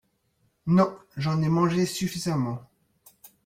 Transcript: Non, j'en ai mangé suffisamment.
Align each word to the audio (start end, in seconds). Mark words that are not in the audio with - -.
Non, 0.65 0.91
j'en 1.15 1.43
ai 1.43 1.47
mangé 1.49 1.85
suffisamment. 1.85 2.63